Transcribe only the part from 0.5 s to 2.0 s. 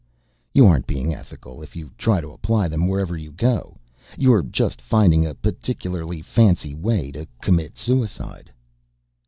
You aren't being ethical if you